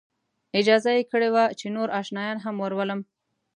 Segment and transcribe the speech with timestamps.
[0.59, 2.99] اجازه یې کړې وه چې نور آشنایان هم ورولم.